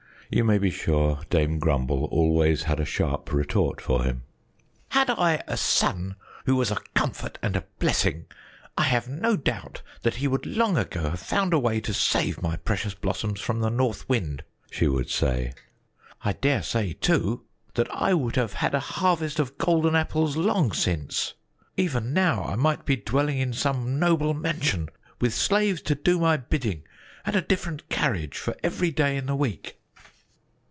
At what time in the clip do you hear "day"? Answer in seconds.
28.91-29.17